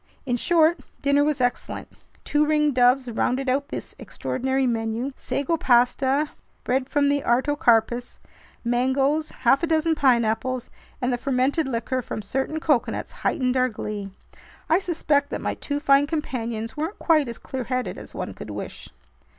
In 0.25 0.35
short, 0.35 0.79
dinner 1.03 1.23
was 1.23 1.39
excellent. 1.39 1.87
Two 2.23 2.43
ringdoves 2.43 3.07
rounded 3.07 3.47
out 3.47 3.67
this 3.67 3.93
extraordinary 3.99 4.65
menu. 4.65 5.11
Sago 5.15 5.57
pasta, 5.57 6.31
bread 6.63 6.89
from 6.89 7.07
the 7.07 7.21
artocarpus, 7.23 8.17
mangoes, 8.63 9.29
half 9.29 9.61
a 9.61 9.67
dozen 9.67 9.93
pineapples, 9.93 10.71
and 11.03 11.13
the 11.13 11.19
fermented 11.19 11.67
liquor 11.67 12.01
from 12.01 12.23
certain 12.23 12.59
coconuts 12.59 13.11
heightened 13.11 13.55
our 13.55 13.69
glee. 13.69 14.09
I 14.71 14.79
suspect 14.79 15.29
that 15.29 15.39
my 15.39 15.53
two 15.53 15.79
fine 15.79 16.07
companions 16.07 16.75
weren't 16.75 16.97
quite 16.97 17.27
as 17.27 17.37
clearheaded 17.37 17.97
as 17.99 18.15
one 18.15 18.33
could 18.33 18.49
wish. 18.49 18.89